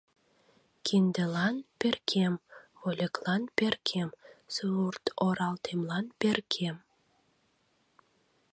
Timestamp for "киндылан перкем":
0.85-2.33